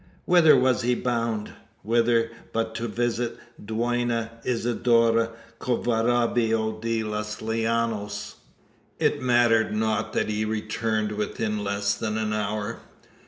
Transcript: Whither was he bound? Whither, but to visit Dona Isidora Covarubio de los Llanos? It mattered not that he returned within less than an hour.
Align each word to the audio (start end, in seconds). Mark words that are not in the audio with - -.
Whither 0.25 0.55
was 0.59 0.81
he 0.81 0.95
bound? 0.95 1.51
Whither, 1.83 2.31
but 2.53 2.73
to 2.73 2.87
visit 2.87 3.37
Dona 3.63 4.31
Isidora 4.43 5.29
Covarubio 5.59 6.81
de 6.81 7.03
los 7.03 7.39
Llanos? 7.39 8.33
It 8.97 9.21
mattered 9.21 9.75
not 9.75 10.13
that 10.13 10.27
he 10.27 10.43
returned 10.43 11.11
within 11.11 11.63
less 11.63 11.93
than 11.93 12.17
an 12.17 12.33
hour. 12.33 12.79